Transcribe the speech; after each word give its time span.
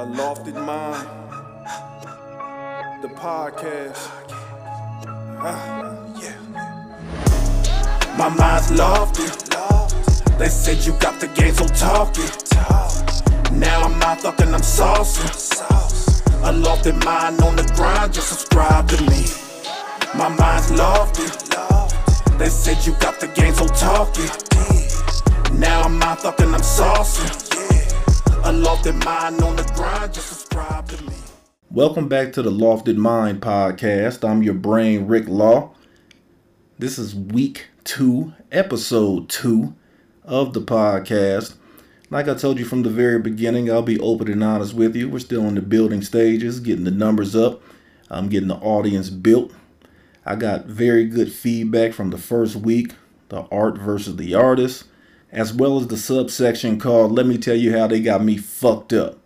A 0.00 0.02
lofted 0.02 0.54
mind. 0.54 1.06
The 3.02 3.08
podcast. 3.08 4.08
Ah, 5.38 5.94
yeah. 6.18 6.38
My 8.16 8.30
mind's 8.30 8.70
lofty. 8.70 9.24
They 10.38 10.48
said 10.48 10.86
you 10.86 10.94
got 11.00 11.20
the 11.20 11.26
game 11.26 11.52
so 11.52 11.66
talky. 11.66 12.22
Now 13.54 13.82
I'm 13.82 14.02
out 14.02 14.22
fucking, 14.22 14.54
I'm 14.54 14.62
saucy. 14.62 15.20
A 16.44 16.50
lofted 16.50 17.04
mind 17.04 17.42
on 17.42 17.56
the 17.56 17.70
grind, 17.76 18.14
just 18.14 18.28
subscribe 18.28 18.88
to 18.88 19.02
me. 19.02 19.26
My 20.14 20.28
mind's 20.30 20.70
lofty. 20.70 21.26
They 22.38 22.48
said 22.48 22.86
you 22.86 22.94
got 23.00 23.20
the 23.20 23.26
game 23.26 23.52
so 23.52 23.66
talky. 23.66 24.24
Now 25.58 25.82
I'm 25.82 26.02
out 26.02 26.22
fucking, 26.22 26.54
I'm 26.54 26.62
saucy. 26.62 27.49
Mind 28.50 28.66
on 29.44 29.54
the 29.54 29.72
grind, 29.76 30.12
just 30.12 30.26
subscribe 30.26 30.88
to 30.88 31.00
me. 31.04 31.12
Welcome 31.70 32.08
back 32.08 32.32
to 32.32 32.42
the 32.42 32.50
Lofted 32.50 32.96
Mind 32.96 33.40
podcast. 33.40 34.28
I'm 34.28 34.42
your 34.42 34.54
brain, 34.54 35.06
Rick 35.06 35.28
Law. 35.28 35.70
This 36.76 36.98
is 36.98 37.14
week 37.14 37.68
two, 37.84 38.32
episode 38.50 39.28
two 39.28 39.76
of 40.24 40.52
the 40.52 40.60
podcast. 40.60 41.54
Like 42.10 42.26
I 42.26 42.34
told 42.34 42.58
you 42.58 42.64
from 42.64 42.82
the 42.82 42.90
very 42.90 43.20
beginning, 43.20 43.70
I'll 43.70 43.82
be 43.82 44.00
open 44.00 44.28
and 44.28 44.42
honest 44.42 44.74
with 44.74 44.96
you. 44.96 45.08
We're 45.08 45.20
still 45.20 45.46
in 45.46 45.54
the 45.54 45.62
building 45.62 46.02
stages, 46.02 46.58
getting 46.58 46.84
the 46.84 46.90
numbers 46.90 47.36
up. 47.36 47.62
I'm 48.08 48.28
getting 48.28 48.48
the 48.48 48.56
audience 48.56 49.10
built. 49.10 49.52
I 50.26 50.34
got 50.34 50.66
very 50.66 51.06
good 51.06 51.32
feedback 51.32 51.92
from 51.92 52.10
the 52.10 52.18
first 52.18 52.56
week, 52.56 52.94
the 53.28 53.42
art 53.52 53.78
versus 53.78 54.16
the 54.16 54.34
artist, 54.34 54.86
as 55.32 55.52
well 55.52 55.78
as 55.78 55.86
the 55.86 55.96
subsection 55.96 56.78
called 56.78 57.12
Let 57.12 57.26
Me 57.26 57.38
Tell 57.38 57.54
You 57.54 57.76
How 57.76 57.86
They 57.86 58.00
Got 58.00 58.24
Me 58.24 58.36
Fucked 58.36 58.92
Up. 58.92 59.18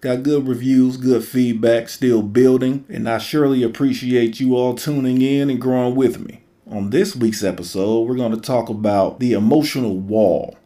Got 0.00 0.22
good 0.24 0.48
reviews, 0.48 0.96
good 0.96 1.24
feedback, 1.24 1.88
still 1.88 2.22
building, 2.22 2.84
and 2.88 3.08
I 3.08 3.18
surely 3.18 3.62
appreciate 3.62 4.40
you 4.40 4.56
all 4.56 4.74
tuning 4.74 5.22
in 5.22 5.48
and 5.48 5.60
growing 5.60 5.94
with 5.94 6.18
me. 6.18 6.42
On 6.66 6.90
this 6.90 7.14
week's 7.14 7.44
episode, 7.44 8.08
we're 8.08 8.16
going 8.16 8.32
to 8.32 8.40
talk 8.40 8.68
about 8.68 9.20
the 9.20 9.32
emotional 9.32 9.98
wall 9.98 10.56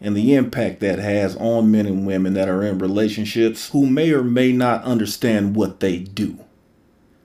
and 0.00 0.16
the 0.16 0.34
impact 0.34 0.80
that 0.80 0.98
has 0.98 1.36
on 1.36 1.70
men 1.70 1.86
and 1.86 2.06
women 2.06 2.34
that 2.34 2.48
are 2.48 2.62
in 2.62 2.78
relationships 2.78 3.70
who 3.70 3.86
may 3.86 4.12
or 4.12 4.22
may 4.22 4.52
not 4.52 4.82
understand 4.84 5.56
what 5.56 5.80
they 5.80 5.98
do. 5.98 6.38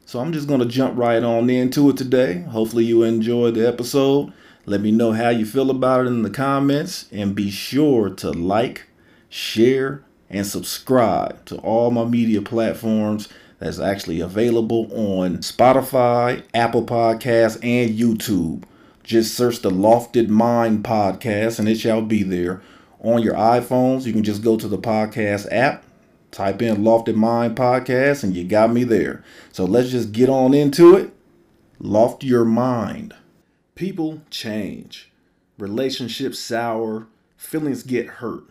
So 0.05 0.19
I'm 0.19 0.33
just 0.33 0.47
going 0.47 0.59
to 0.59 0.66
jump 0.66 0.97
right 0.97 1.23
on 1.23 1.49
into 1.49 1.89
it 1.89 1.97
today. 1.97 2.42
Hopefully, 2.42 2.83
you 2.83 3.03
enjoyed 3.03 3.55
the 3.55 3.66
episode. 3.66 4.33
Let 4.66 4.81
me 4.81 4.92
know 4.92 5.12
how 5.14 5.30
you 5.30 5.45
feel 5.45 5.72
about 5.72 6.06
it 6.06 6.09
in 6.09 6.22
the 6.22 6.30
comments 6.30 7.08
and 7.12 7.34
be 7.34 7.50
sure 7.50 8.09
to 8.09 8.31
like, 8.31 8.88
share, 9.30 10.04
and 10.30 10.45
subscribe 10.45 11.44
to 11.45 11.58
all 11.58 11.92
my 11.92 12.06
media 12.06 12.42
platforms 12.42 13.28
that's 13.59 13.80
actually 13.80 14.20
available 14.20 14.88
on 14.92 15.38
Spotify, 15.38 16.44
Apple 16.54 16.86
Podcasts, 16.86 17.58
and 17.64 17.98
YouTube. 17.98 18.64
Just 19.04 19.36
search 19.36 19.59
the 19.59 19.72
Lofted 19.72 20.30
Mind 20.30 20.84
podcast 20.84 21.59
and 21.59 21.67
it 21.67 21.80
shall 21.80 22.02
be 22.02 22.23
there. 22.23 22.62
On 23.00 23.22
your 23.22 23.34
iPhones, 23.34 24.06
you 24.06 24.14
can 24.14 24.23
just 24.23 24.44
go 24.44 24.58
to 24.58 24.67
the 24.67 24.78
podcast 24.78 25.48
app, 25.52 25.84
type 26.30 26.62
in 26.62 26.78
Lofted 26.78 27.16
Mind 27.16 27.56
podcast, 27.58 28.23
and 28.23 28.36
you 28.36 28.44
got 28.44 28.72
me 28.72 28.84
there. 28.84 29.23
So 29.52 29.66
let's 29.66 29.89
just 29.89 30.12
get 30.12 30.30
on 30.30 30.54
into 30.54 30.95
it. 30.95 31.12
Loft 31.80 32.23
your 32.23 32.45
mind. 32.45 33.16
People 33.75 34.22
change, 34.30 35.11
relationships 35.58 36.39
sour, 36.39 37.08
feelings 37.38 37.83
get 37.83 38.08
hurt. 38.08 38.44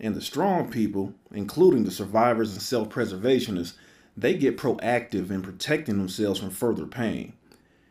And 0.00 0.14
the 0.14 0.22
strong 0.22 0.70
people, 0.70 1.12
including 1.30 1.84
the 1.84 1.90
survivors 1.90 2.52
and 2.52 2.62
self 2.62 2.88
preservationists, 2.88 3.74
they 4.16 4.34
get 4.34 4.56
proactive 4.56 5.30
in 5.30 5.42
protecting 5.42 5.98
themselves 5.98 6.40
from 6.40 6.50
further 6.50 6.86
pain. 6.86 7.34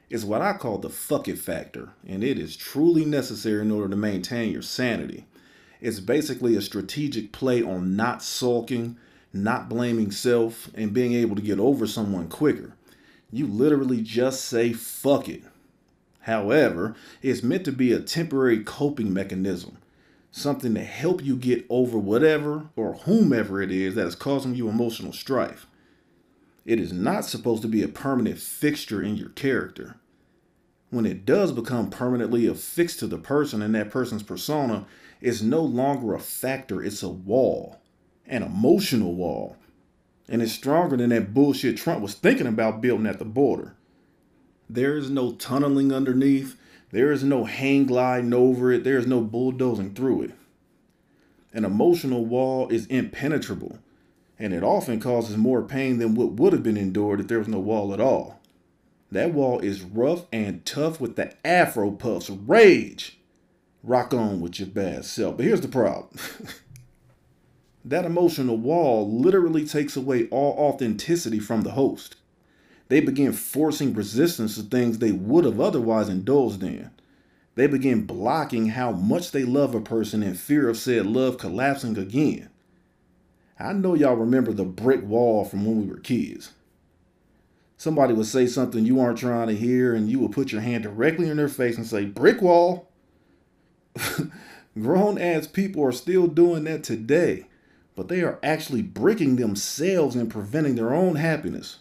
It's 0.09 0.23
what 0.23 0.41
I 0.41 0.53
call 0.53 0.79
the 0.79 0.89
fuck 0.89 1.27
it 1.27 1.37
factor, 1.37 1.89
and 2.07 2.23
it 2.23 2.39
is 2.39 2.57
truly 2.57 3.05
necessary 3.05 3.61
in 3.61 3.69
order 3.71 3.89
to 3.89 3.95
maintain 3.95 4.51
your 4.51 4.63
sanity. 4.63 5.27
It's 5.81 5.99
basically 5.99 6.55
a 6.55 6.61
strategic 6.61 7.31
play 7.31 7.61
on 7.61 7.95
not 7.95 8.23
sulking, 8.23 8.97
not 9.31 9.69
blaming 9.69 10.09
self, 10.11 10.69
and 10.73 10.93
being 10.93 11.13
able 11.13 11.35
to 11.35 11.43
get 11.43 11.59
over 11.59 11.85
someone 11.85 12.27
quicker. 12.27 12.73
You 13.31 13.45
literally 13.45 14.01
just 14.01 14.45
say 14.45 14.73
fuck 14.73 15.29
it. 15.29 15.43
However, 16.21 16.95
it's 17.21 17.43
meant 17.43 17.65
to 17.65 17.71
be 17.71 17.93
a 17.93 17.99
temporary 17.99 18.63
coping 18.63 19.13
mechanism, 19.13 19.77
something 20.31 20.73
to 20.75 20.83
help 20.83 21.23
you 21.23 21.35
get 21.35 21.65
over 21.69 21.97
whatever 21.97 22.69
or 22.75 22.93
whomever 22.93 23.61
it 23.61 23.71
is 23.71 23.95
that 23.95 24.07
is 24.07 24.15
causing 24.15 24.55
you 24.55 24.69
emotional 24.69 25.13
strife. 25.13 25.65
It 26.65 26.79
is 26.79 26.93
not 26.93 27.25
supposed 27.25 27.61
to 27.63 27.67
be 27.67 27.81
a 27.81 27.87
permanent 27.87 28.37
fixture 28.37 29.01
in 29.01 29.15
your 29.15 29.29
character. 29.29 29.95
When 30.91 31.05
it 31.05 31.25
does 31.25 31.51
become 31.51 31.89
permanently 31.89 32.47
affixed 32.47 32.99
to 32.99 33.07
the 33.07 33.17
person 33.17 33.61
and 33.61 33.73
that 33.75 33.91
person's 33.91 34.23
persona, 34.23 34.85
it's 35.21 35.41
no 35.41 35.61
longer 35.61 36.13
a 36.13 36.19
factor, 36.19 36.83
it's 36.83 37.03
a 37.03 37.09
wall, 37.09 37.79
an 38.25 38.43
emotional 38.43 39.13
wall. 39.13 39.55
And 40.27 40.41
it's 40.41 40.51
stronger 40.51 40.97
than 40.97 41.09
that 41.09 41.33
bullshit 41.33 41.77
Trump 41.77 42.01
was 42.01 42.13
thinking 42.13 42.47
about 42.47 42.81
building 42.81 43.07
at 43.07 43.19
the 43.19 43.25
border. 43.25 43.75
There 44.69 44.95
is 44.95 45.09
no 45.09 45.31
tunneling 45.33 45.91
underneath, 45.91 46.55
there 46.91 47.11
is 47.11 47.23
no 47.23 47.45
hang 47.45 47.85
gliding 47.85 48.33
over 48.33 48.71
it, 48.71 48.83
there 48.83 48.97
is 48.97 49.07
no 49.07 49.21
bulldozing 49.21 49.93
through 49.95 50.23
it. 50.23 50.31
An 51.53 51.65
emotional 51.65 52.25
wall 52.25 52.69
is 52.69 52.85
impenetrable 52.87 53.79
and 54.39 54.53
it 54.53 54.63
often 54.63 54.99
causes 54.99 55.35
more 55.35 55.61
pain 55.61 55.97
than 55.97 56.15
what 56.15 56.31
would 56.33 56.53
have 56.53 56.63
been 56.63 56.77
endured 56.77 57.19
if 57.19 57.27
there 57.27 57.39
was 57.39 57.47
no 57.47 57.59
wall 57.59 57.93
at 57.93 57.99
all. 57.99 58.39
That 59.11 59.33
wall 59.33 59.59
is 59.59 59.81
rough 59.81 60.25
and 60.31 60.65
tough 60.65 61.01
with 61.01 61.15
the 61.17 61.33
afro 61.45 61.91
puffs. 61.91 62.29
Rage! 62.29 63.19
Rock 63.83 64.13
on 64.13 64.39
with 64.39 64.59
your 64.59 64.69
bad 64.69 65.03
self. 65.03 65.37
But 65.37 65.45
here's 65.45 65.61
the 65.61 65.67
problem 65.67 66.09
that 67.85 68.05
emotional 68.05 68.57
wall 68.57 69.09
literally 69.11 69.65
takes 69.65 69.97
away 69.97 70.27
all 70.29 70.53
authenticity 70.57 71.39
from 71.39 71.61
the 71.61 71.71
host. 71.71 72.15
They 72.89 72.99
begin 72.99 73.33
forcing 73.33 73.93
resistance 73.93 74.55
to 74.55 74.63
things 74.63 74.97
they 74.97 75.11
would 75.11 75.45
have 75.45 75.61
otherwise 75.61 76.09
indulged 76.09 76.63
in. 76.63 76.89
They 77.55 77.67
begin 77.67 78.05
blocking 78.05 78.67
how 78.67 78.91
much 78.91 79.31
they 79.31 79.43
love 79.43 79.75
a 79.75 79.81
person 79.81 80.23
in 80.23 80.33
fear 80.33 80.67
of 80.67 80.77
said 80.77 81.05
love 81.05 81.37
collapsing 81.37 81.97
again. 81.97 82.49
I 83.59 83.73
know 83.73 83.93
y'all 83.93 84.15
remember 84.15 84.53
the 84.53 84.63
brick 84.63 85.03
wall 85.03 85.45
from 85.45 85.65
when 85.65 85.81
we 85.81 85.87
were 85.87 85.99
kids. 85.99 86.53
Somebody 87.77 88.13
would 88.13 88.25
say 88.25 88.47
something 88.47 88.85
you 88.85 88.99
aren't 88.99 89.19
trying 89.19 89.47
to 89.47 89.55
hear, 89.55 89.93
and 89.93 90.09
you 90.09 90.19
would 90.19 90.31
put 90.31 90.51
your 90.51 90.61
hand 90.61 90.83
directly 90.83 91.29
in 91.29 91.37
their 91.37 91.47
face 91.47 91.77
and 91.77 91.85
say, 91.85 92.05
Brick 92.05 92.41
wall. 92.41 92.89
Grown 94.79 95.17
ass 95.17 95.47
people 95.47 95.83
are 95.83 95.91
still 95.91 96.27
doing 96.27 96.63
that 96.65 96.83
today, 96.83 97.47
but 97.95 98.07
they 98.07 98.21
are 98.21 98.39
actually 98.41 98.81
bricking 98.81 99.35
themselves 99.35 100.15
and 100.15 100.31
preventing 100.31 100.75
their 100.75 100.93
own 100.93 101.15
happiness. 101.15 101.79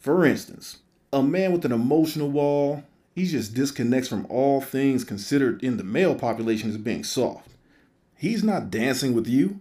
For 0.00 0.24
instance, 0.24 0.78
a 1.12 1.22
man 1.22 1.52
with 1.52 1.66
an 1.66 1.72
emotional 1.72 2.30
wall, 2.30 2.84
he 3.14 3.26
just 3.26 3.52
disconnects 3.52 4.08
from 4.08 4.26
all 4.30 4.62
things 4.62 5.04
considered 5.04 5.62
in 5.62 5.76
the 5.76 5.84
male 5.84 6.14
population 6.14 6.70
as 6.70 6.78
being 6.78 7.04
soft. 7.04 7.50
He's 8.16 8.42
not 8.42 8.70
dancing 8.70 9.14
with 9.14 9.26
you. 9.26 9.60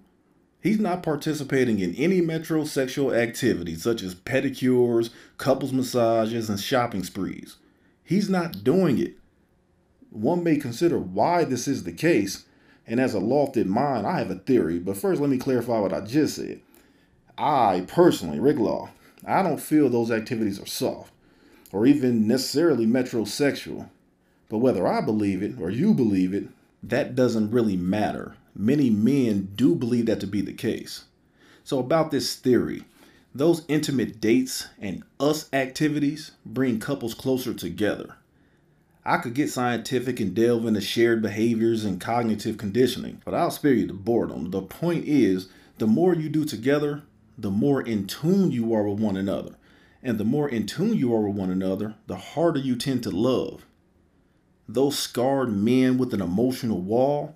He's 0.62 0.80
not 0.80 1.04
participating 1.04 1.80
in 1.80 1.94
any 1.96 2.22
metrosexual 2.22 3.16
activities 3.16 3.84
such 3.84 4.02
as 4.02 4.16
pedicures, 4.16 5.10
couples 5.38 5.74
massages, 5.74 6.50
and 6.50 6.60
shopping 6.60 7.04
sprees. 7.04 7.58
He's 8.04 8.30
not 8.30 8.64
doing 8.64 8.98
it. 8.98 9.16
One 10.10 10.44
may 10.44 10.56
consider 10.56 10.98
why 10.98 11.44
this 11.44 11.68
is 11.68 11.84
the 11.84 11.92
case, 11.92 12.46
and 12.88 13.00
as 13.00 13.14
a 13.14 13.20
lofted 13.20 13.66
mind, 13.66 14.08
I 14.08 14.20
have 14.20 14.32
a 14.32 14.36
theory, 14.36 14.80
but 14.80 14.98
first 14.98 15.20
let 15.20 15.30
me 15.30 15.38
clarify 15.38 15.80
what 15.80 15.94
I 15.94 16.02
just 16.02 16.38
said. 16.38 16.62
I 17.38 17.86
personally, 17.88 18.40
Rick 18.40 18.58
Law, 18.58 18.90
I 19.26 19.42
don't 19.44 19.60
feel 19.60 19.90
those 19.90 20.12
activities 20.12 20.60
are 20.60 20.66
soft 20.66 21.12
or 21.72 21.86
even 21.86 22.28
necessarily 22.28 22.86
metrosexual. 22.86 23.90
But 24.50 24.58
whether 24.60 24.88
I 24.88 25.02
believe 25.02 25.44
it 25.44 25.60
or 25.60 25.70
you 25.70 25.94
believe 25.94 26.34
it, 26.34 26.48
that 26.82 27.16
doesn't 27.16 27.52
really 27.52 27.78
matter. 27.78 28.36
Many 28.56 28.90
men 28.90 29.50
do 29.56 29.76
believe 29.76 30.08
that 30.08 30.20
to 30.22 30.28
be 30.28 30.42
the 30.42 30.54
case. 30.54 31.06
So, 31.64 31.78
about 31.78 32.10
this 32.10 32.36
theory, 32.36 32.84
those 33.36 33.64
intimate 33.68 34.20
dates 34.20 34.68
and 34.80 35.04
us 35.20 35.48
activities 35.54 36.32
bring 36.46 36.80
couples 36.80 37.14
closer 37.14 37.54
together. 37.54 38.16
I 39.06 39.18
could 39.18 39.34
get 39.34 39.52
scientific 39.52 40.20
and 40.20 40.34
delve 40.34 40.66
into 40.66 40.82
shared 40.82 41.22
behaviors 41.22 41.86
and 41.86 42.02
cognitive 42.02 42.58
conditioning, 42.58 43.22
but 43.24 43.34
I'll 43.34 43.52
spare 43.52 43.74
you 43.74 43.86
the 43.86 43.94
boredom. 43.94 44.52
The 44.52 44.62
point 44.62 45.06
is, 45.06 45.48
the 45.78 45.88
more 45.88 46.16
you 46.16 46.28
do 46.28 46.44
together, 46.44 47.04
the 47.42 47.52
more 47.52 47.82
in 47.82 48.06
tune 48.06 48.52
you 48.52 48.74
are 48.74 48.84
with 48.84 49.00
one 49.00 49.16
another. 49.16 49.56
And 50.04 50.18
the 50.18 50.26
more 50.26 50.50
in 50.50 50.66
tune 50.66 50.96
you 50.96 51.14
are 51.14 51.28
with 51.28 51.36
one 51.36 51.50
another, 51.50 51.96
the 52.08 52.16
harder 52.16 52.60
you 52.60 52.76
tend 52.76 53.04
to 53.04 53.12
love. 53.12 53.66
Those 54.68 54.98
scarred 54.98 55.52
men 55.52 55.98
with 55.98 56.14
an 56.14 56.22
emotional 56.22 56.82
wall, 56.82 57.36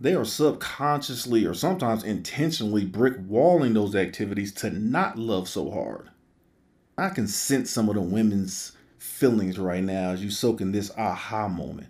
they 0.00 0.14
are 0.14 0.24
subconsciously 0.24 1.44
or 1.44 1.54
sometimes 1.54 2.02
intentionally 2.02 2.84
brick 2.84 3.14
walling 3.26 3.74
those 3.74 3.94
activities 3.94 4.52
to 4.54 4.70
not 4.70 5.18
love 5.18 5.48
so 5.48 5.70
hard. 5.70 6.10
I 6.96 7.08
can 7.08 7.26
sense 7.26 7.70
some 7.70 7.88
of 7.88 7.94
the 7.94 8.00
women's 8.00 8.72
feelings 8.98 9.58
right 9.58 9.82
now 9.82 10.10
as 10.10 10.22
you 10.22 10.30
soak 10.30 10.60
in 10.60 10.72
this 10.72 10.90
aha 10.96 11.48
moment. 11.48 11.88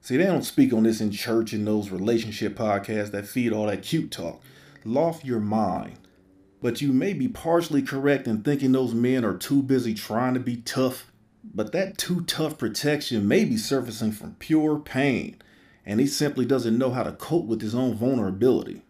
See, 0.00 0.16
they 0.16 0.24
don't 0.24 0.42
speak 0.44 0.72
on 0.72 0.84
this 0.84 1.00
in 1.00 1.10
church 1.10 1.52
in 1.52 1.64
those 1.64 1.90
relationship 1.90 2.56
podcasts 2.56 3.10
that 3.10 3.26
feed 3.26 3.52
all 3.52 3.66
that 3.66 3.82
cute 3.82 4.10
talk. 4.10 4.40
Loft 4.84 5.24
your 5.24 5.40
mind. 5.40 5.98
But 6.62 6.80
you 6.80 6.92
may 6.92 7.12
be 7.12 7.28
partially 7.28 7.82
correct 7.82 8.26
in 8.26 8.42
thinking 8.42 8.72
those 8.72 8.94
men 8.94 9.24
are 9.24 9.36
too 9.36 9.62
busy 9.62 9.94
trying 9.94 10.34
to 10.34 10.40
be 10.40 10.56
tough. 10.56 11.12
But 11.44 11.72
that 11.72 11.98
too 11.98 12.22
tough 12.22 12.58
protection 12.58 13.28
may 13.28 13.44
be 13.44 13.56
surfacing 13.56 14.12
from 14.12 14.36
pure 14.38 14.78
pain 14.78 15.36
and 15.86 16.00
he 16.00 16.06
simply 16.06 16.44
doesn't 16.44 16.76
know 16.76 16.90
how 16.90 17.04
to 17.04 17.12
cope 17.12 17.46
with 17.46 17.62
his 17.62 17.74
own 17.74 17.94
vulnerability. 17.94 18.82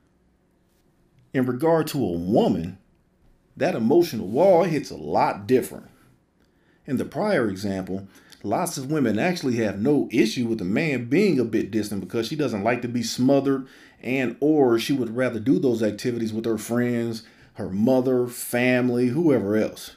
In 1.34 1.44
regard 1.44 1.86
to 1.88 2.02
a 2.02 2.12
woman, 2.12 2.78
that 3.54 3.74
emotional 3.74 4.26
wall 4.26 4.64
hits 4.64 4.90
a 4.90 4.96
lot 4.96 5.46
different. 5.46 5.88
In 6.86 6.96
the 6.96 7.04
prior 7.04 7.48
example, 7.48 8.08
lots 8.42 8.78
of 8.78 8.90
women 8.90 9.18
actually 9.18 9.56
have 9.56 9.78
no 9.78 10.08
issue 10.10 10.46
with 10.46 10.60
a 10.62 10.64
man 10.64 11.10
being 11.10 11.38
a 11.38 11.44
bit 11.44 11.70
distant 11.70 12.00
because 12.00 12.28
she 12.28 12.36
doesn't 12.36 12.64
like 12.64 12.80
to 12.82 12.88
be 12.88 13.02
smothered 13.02 13.66
and 14.02 14.36
or 14.40 14.78
she 14.78 14.94
would 14.94 15.14
rather 15.14 15.38
do 15.38 15.58
those 15.58 15.82
activities 15.82 16.32
with 16.32 16.46
her 16.46 16.58
friends, 16.58 17.24
her 17.56 17.70
mother, 17.70 18.26
family, 18.26 19.08
whoever 19.08 19.56
else. 19.56 19.96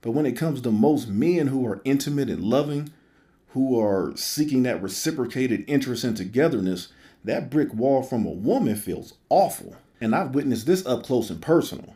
But 0.00 0.12
when 0.12 0.24
it 0.24 0.36
comes 0.36 0.62
to 0.62 0.70
most 0.70 1.08
men 1.08 1.48
who 1.48 1.66
are 1.66 1.82
intimate 1.84 2.30
and 2.30 2.42
loving, 2.42 2.90
who 3.48 3.78
are 3.78 4.12
seeking 4.16 4.62
that 4.62 4.82
reciprocated 4.82 5.64
interest 5.66 6.04
and 6.04 6.16
togetherness, 6.16 6.88
that 7.24 7.50
brick 7.50 7.74
wall 7.74 8.02
from 8.02 8.24
a 8.24 8.30
woman 8.30 8.76
feels 8.76 9.14
awful. 9.28 9.76
And 10.00 10.14
I've 10.14 10.34
witnessed 10.34 10.66
this 10.66 10.86
up 10.86 11.02
close 11.02 11.28
and 11.28 11.42
personal. 11.42 11.94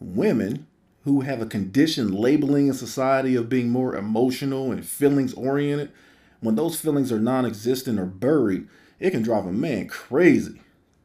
Women 0.00 0.68
who 1.02 1.22
have 1.22 1.42
a 1.42 1.46
conditioned 1.46 2.14
labeling 2.14 2.68
in 2.68 2.74
society 2.74 3.34
of 3.34 3.48
being 3.48 3.70
more 3.70 3.96
emotional 3.96 4.70
and 4.70 4.86
feelings 4.86 5.34
oriented, 5.34 5.90
when 6.40 6.54
those 6.54 6.80
feelings 6.80 7.10
are 7.10 7.18
non 7.18 7.44
existent 7.44 7.98
or 7.98 8.06
buried, 8.06 8.68
it 9.00 9.10
can 9.10 9.22
drive 9.22 9.46
a 9.46 9.52
man 9.52 9.88
crazy. 9.88 10.60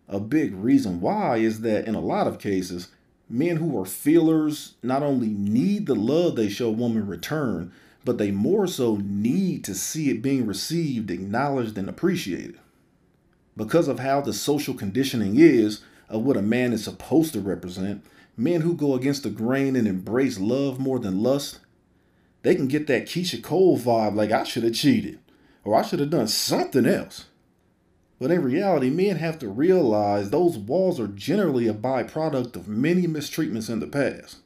A 0.10 0.20
big 0.20 0.56
reason 0.56 1.02
why 1.02 1.38
is 1.38 1.62
that 1.62 1.88
in 1.88 1.94
a 1.94 2.02
lot 2.02 2.26
of 2.26 2.40
cases, 2.40 2.90
men 3.30 3.58
who 3.58 3.80
are 3.80 3.86
feelers 3.86 4.74
not 4.82 5.04
only 5.04 5.28
need 5.28 5.86
the 5.86 5.96
love 5.96 6.36
they 6.36 6.50
show 6.50 6.72
women 6.72 7.06
return, 7.06 7.72
but 8.04 8.18
they 8.18 8.32
more 8.32 8.66
so 8.66 8.98
need 9.04 9.64
to 9.66 9.76
see 9.76 10.10
it 10.10 10.24
being 10.24 10.48
received, 10.48 11.12
acknowledged, 11.12 11.78
and 11.78 11.88
appreciated. 11.88 12.58
Because 13.56 13.88
of 13.88 14.00
how 14.00 14.20
the 14.20 14.34
social 14.34 14.74
conditioning 14.74 15.38
is 15.38 15.82
of 16.08 16.24
what 16.24 16.38
a 16.38 16.42
man 16.42 16.74
is 16.74 16.84
supposed 16.84 17.34
to 17.34 17.40
represent, 17.40 18.04
men 18.36 18.62
who 18.62 18.74
go 18.74 18.96
against 18.96 19.24
the 19.24 19.30
grain 19.30 19.76
and 19.76 19.88
embrace 19.88 20.40
love 20.40 20.80
more 20.80 20.98
than 20.98 21.22
lust, 21.22 21.60
they 22.42 22.56
can 22.56 22.68
get 22.68 22.88
that 22.88 23.06
Keyshia 23.06 23.44
Cole 23.44 23.78
vibe 23.78 24.16
like 24.16 24.32
I 24.32 24.44
should 24.44 24.64
have 24.64 24.74
cheated 24.74 25.20
or 25.64 25.76
I 25.76 25.84
should 25.84 26.00
have 26.00 26.10
done 26.10 26.28
something 26.28 26.86
else. 26.86 27.26
But 28.20 28.32
in 28.32 28.44
reality, 28.44 28.90
men 28.90 29.16
have 29.16 29.40
to 29.40 29.48
realize 29.48 30.30
those 30.30 30.58
walls 30.58 31.00
are 31.00 31.08
generally 31.08 31.68
a 31.68 31.74
byproduct 31.74 32.56
of 32.56 32.68
many 32.68 33.08
mistreatments 33.08 33.70
in 33.70 33.80
the 33.80 33.88
past. 33.88 34.38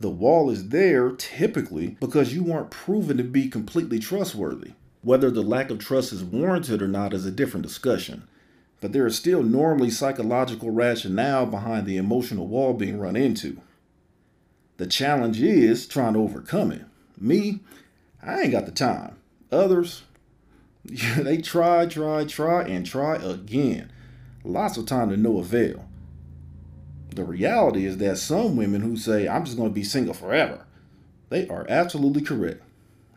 The 0.00 0.08
wall 0.08 0.48
is 0.48 0.70
there 0.70 1.10
typically 1.10 1.98
because 2.00 2.32
you 2.32 2.42
weren't 2.42 2.70
proven 2.70 3.18
to 3.18 3.24
be 3.24 3.48
completely 3.48 3.98
trustworthy. 3.98 4.72
Whether 5.02 5.30
the 5.30 5.42
lack 5.42 5.70
of 5.70 5.78
trust 5.78 6.12
is 6.12 6.24
warranted 6.24 6.80
or 6.80 6.88
not 6.88 7.12
is 7.12 7.26
a 7.26 7.30
different 7.30 7.66
discussion. 7.66 8.26
But 8.80 8.94
there 8.94 9.06
is 9.06 9.16
still 9.16 9.42
normally 9.42 9.90
psychological 9.90 10.70
rationale 10.70 11.44
behind 11.44 11.86
the 11.86 11.98
emotional 11.98 12.46
wall 12.46 12.72
being 12.72 12.98
run 12.98 13.16
into. 13.16 13.60
The 14.78 14.86
challenge 14.86 15.42
is 15.42 15.86
trying 15.86 16.14
to 16.14 16.20
overcome 16.20 16.72
it. 16.72 16.86
Me, 17.18 17.60
I 18.22 18.40
ain't 18.40 18.52
got 18.52 18.64
the 18.64 18.72
time. 18.72 19.16
Others, 19.52 20.04
they 21.18 21.38
try, 21.38 21.86
try, 21.86 22.24
try, 22.24 22.62
and 22.64 22.84
try 22.84 23.16
again. 23.16 23.92
Lots 24.42 24.76
of 24.76 24.86
time 24.86 25.10
to 25.10 25.16
no 25.16 25.38
avail. 25.38 25.86
The 27.14 27.24
reality 27.24 27.86
is 27.86 27.98
that 27.98 28.18
some 28.18 28.56
women 28.56 28.80
who 28.80 28.96
say, 28.96 29.28
I'm 29.28 29.44
just 29.44 29.56
going 29.56 29.70
to 29.70 29.74
be 29.74 29.84
single 29.84 30.14
forever, 30.14 30.64
they 31.28 31.46
are 31.48 31.66
absolutely 31.68 32.22
correct. 32.22 32.62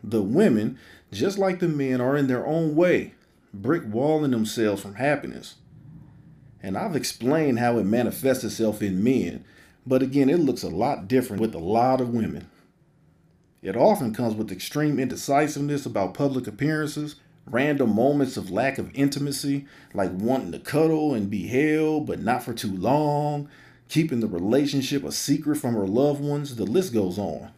The 0.02 0.22
women, 0.22 0.78
just 1.10 1.38
like 1.38 1.60
the 1.60 1.68
men, 1.68 2.00
are 2.00 2.16
in 2.16 2.26
their 2.26 2.46
own 2.46 2.74
way, 2.76 3.14
brick 3.52 3.82
walling 3.86 4.30
themselves 4.30 4.82
from 4.82 4.96
happiness. 4.96 5.56
And 6.62 6.76
I've 6.76 6.96
explained 6.96 7.58
how 7.58 7.78
it 7.78 7.84
manifests 7.84 8.44
itself 8.44 8.82
in 8.82 9.02
men, 9.02 9.44
but 9.86 10.02
again, 10.02 10.30
it 10.30 10.38
looks 10.38 10.62
a 10.62 10.68
lot 10.68 11.08
different 11.08 11.42
with 11.42 11.54
a 11.54 11.58
lot 11.58 12.00
of 12.00 12.10
women. 12.10 12.50
It 13.62 13.76
often 13.76 14.14
comes 14.14 14.34
with 14.34 14.52
extreme 14.52 14.98
indecisiveness 14.98 15.86
about 15.86 16.14
public 16.14 16.46
appearances, 16.46 17.16
random 17.46 17.94
moments 17.94 18.36
of 18.36 18.50
lack 18.50 18.78
of 18.78 18.90
intimacy, 18.94 19.66
like 19.92 20.10
wanting 20.12 20.52
to 20.52 20.58
cuddle 20.58 21.14
and 21.14 21.30
be 21.30 21.46
held, 21.46 22.06
but 22.06 22.20
not 22.20 22.42
for 22.42 22.54
too 22.54 22.74
long, 22.74 23.48
keeping 23.88 24.20
the 24.20 24.26
relationship 24.26 25.04
a 25.04 25.12
secret 25.12 25.56
from 25.56 25.74
her 25.74 25.86
loved 25.86 26.22
ones, 26.22 26.56
the 26.56 26.64
list 26.64 26.92
goes 26.92 27.18
on. 27.18 27.50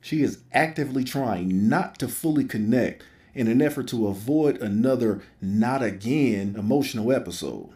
She 0.00 0.22
is 0.22 0.38
actively 0.52 1.02
trying 1.02 1.68
not 1.68 1.98
to 1.98 2.08
fully 2.08 2.44
connect 2.44 3.02
in 3.34 3.48
an 3.48 3.60
effort 3.60 3.88
to 3.88 4.06
avoid 4.06 4.60
another 4.60 5.22
not 5.40 5.82
again 5.82 6.54
emotional 6.56 7.10
episode. 7.10 7.70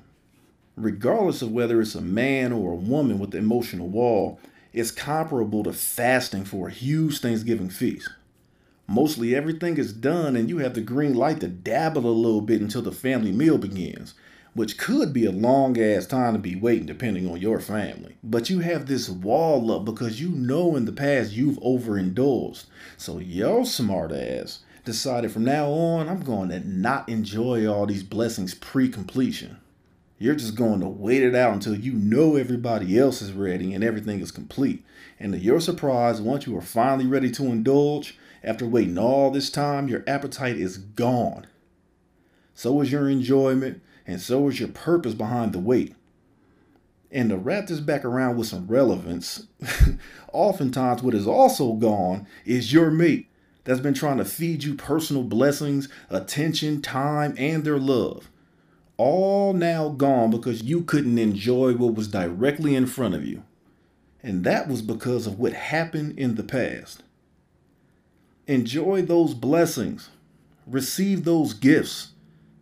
Regardless 0.77 1.43
of 1.43 1.51
whether 1.51 1.81
it's 1.81 1.97
a 1.97 2.01
man 2.01 2.53
or 2.53 2.73
a 2.73 2.77
woman 2.77 3.19
with 3.19 3.33
the 3.33 3.39
emotional 3.39 3.89
wall, 3.89 4.39
it's 4.73 4.91
comparable 4.91 5.65
to 5.65 5.73
fasting 5.73 6.45
for 6.45 6.69
a 6.69 6.73
huge 6.73 7.21
Thanksgiving 7.21 7.71
feast. 7.71 8.09
Mostly 8.89 9.37
everything 9.37 9.77
is 9.77 9.93
done, 9.93 10.35
and 10.35 10.49
you 10.49 10.59
have 10.59 10.75
the 10.75 10.81
green 10.81 11.15
light 11.15 11.41
to 11.41 11.49
dabble 11.49 12.07
a 12.07 12.11
little 12.11 12.41
bit 12.41 12.61
until 12.61 12.83
the 12.83 12.91
family 12.91 13.33
meal 13.33 13.59
begins 13.59 14.15
which 14.59 14.77
could 14.77 15.13
be 15.13 15.25
a 15.25 15.31
long 15.31 15.79
ass 15.81 16.05
time 16.05 16.33
to 16.33 16.39
be 16.39 16.57
waiting 16.57 16.85
depending 16.85 17.31
on 17.31 17.41
your 17.41 17.61
family. 17.61 18.17
But 18.25 18.51
you 18.51 18.59
have 18.59 18.87
this 18.87 19.09
wall 19.09 19.71
up 19.71 19.85
because 19.85 20.21
you 20.21 20.31
know 20.31 20.75
in 20.75 20.85
the 20.85 20.93
past 20.93 21.33
you've 21.33 21.59
overindulged. 21.59 22.67
So 22.97 23.21
your 23.21 23.65
smart 23.65 24.11
ass 24.11 24.61
decided 24.85 25.31
from 25.31 25.45
now 25.45 25.71
on, 25.71 26.09
I'm 26.09 26.23
going 26.23 26.49
to 26.49 26.59
not 26.61 27.09
enjoy 27.09 27.67
all 27.67 27.87
these 27.87 28.03
blessings 28.03 28.55
pre 28.55 28.89
completion. 28.89 29.59
You're 30.19 30.35
just 30.35 30.57
going 30.57 30.81
to 30.81 30.89
wait 30.89 31.23
it 31.23 31.37
out 31.37 31.55
until 31.55 31.77
you 31.77 31.93
know 31.93 32.35
everybody 32.35 32.99
else 32.99 33.23
is 33.23 33.31
ready 33.31 33.73
and 33.73 33.85
everything 33.85 34.19
is 34.19 34.33
complete. 34.33 34.85
And 35.21 35.33
to 35.33 35.39
your 35.39 35.61
surprise, 35.61 36.21
once 36.21 36.47
you 36.47 36.57
are 36.57 36.63
finally 36.63 37.07
ready 37.07 37.31
to 37.31 37.45
indulge, 37.45 38.19
after 38.43 38.67
waiting 38.67 38.99
all 38.99 39.31
this 39.31 39.51
time, 39.51 39.89
your 39.89 40.05
appetite 40.07 40.57
is 40.57 40.79
gone. 40.79 41.47
So 42.55 42.81
is 42.81 42.91
your 42.91 43.09
enjoyment, 43.09 43.83
and 44.07 44.21
so 44.21 44.49
is 44.49 44.59
your 44.59 44.69
purpose 44.69 45.15
behind 45.15 45.53
the 45.53 45.59
wait. 45.59 45.95
And 47.11 47.31
to 47.31 47.37
wrap 47.37 47.67
this 47.67 47.81
back 47.81 48.05
around 48.05 48.37
with 48.37 48.49
some 48.49 48.67
relevance, 48.67 49.47
oftentimes 50.33 51.03
what 51.03 51.15
is 51.15 51.27
also 51.27 51.75
gone 51.75 52.27
is 52.45 52.73
your 52.73 52.91
mate 52.91 53.29
that's 53.65 53.81
been 53.81 53.95
trying 53.95 54.19
to 54.19 54.25
feed 54.25 54.65
you 54.65 54.75
personal 54.75 55.23
blessings, 55.23 55.89
attention, 56.11 56.83
time, 56.83 57.35
and 57.39 57.65
their 57.65 57.79
love. 57.79 58.31
All 58.97 59.53
now 59.53 59.91
gone 59.91 60.31
because 60.31 60.63
you 60.63 60.83
couldn't 60.83 61.19
enjoy 61.19 61.75
what 61.75 61.95
was 61.95 62.09
directly 62.09 62.75
in 62.75 62.87
front 62.87 63.15
of 63.15 63.25
you. 63.25 63.43
And 64.23 64.45
that 64.45 64.69
was 64.69 64.83
because 64.83 65.27
of 65.27 65.39
what 65.39 65.53
happened 65.53 66.19
in 66.19 66.35
the 66.35 66.43
past. 66.43 67.03
Enjoy 68.49 69.03
those 69.03 69.35
blessings, 69.35 70.11
receive 70.67 71.25
those 71.25 71.55
gifts 71.55 72.15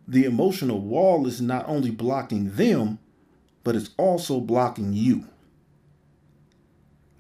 the 0.09 0.25
emotional 0.25 0.81
wall 0.81 1.27
is 1.27 1.41
not 1.41 1.69
only 1.69 1.91
blocking 1.91 2.53
them, 2.53 3.01
but 3.65 3.75
it's 3.75 3.91
also 3.97 4.39
blocking 4.41 4.93
you. 4.93 5.27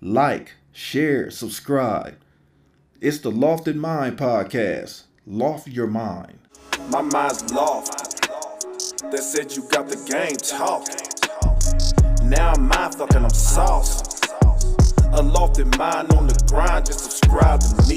Like, 0.00 0.52
share, 0.70 1.30
subscribe. 1.30 2.16
It's 3.00 3.18
the 3.18 3.32
Lofted 3.32 3.74
Mind 3.74 4.16
podcast. 4.18 5.04
Loft 5.26 5.66
your 5.66 5.88
mind. 5.88 6.38
My 6.90 7.00
mind's 7.00 7.52
loft. 7.52 8.30
They 9.10 9.18
said 9.18 9.52
you 9.56 9.68
got 9.68 9.88
the 9.88 9.96
game 10.06 10.36
talking. 10.36 10.94
Now 12.30 12.52
I'm 12.52 12.68
mind 12.68 12.94
fucking, 12.94 13.24
I'm 13.24 13.30
sauce. 13.30 14.02
A 15.12 15.22
lofted 15.22 15.76
mind 15.76 16.12
on 16.12 16.28
the 16.28 16.44
grind, 16.46 16.86
just 16.86 17.00
subscribe 17.00 17.60
to 17.60 17.88
me. 17.88 17.96